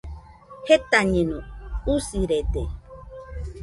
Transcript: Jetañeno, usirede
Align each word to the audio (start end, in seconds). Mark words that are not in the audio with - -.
Jetañeno, 0.67 1.39
usirede 1.93 2.63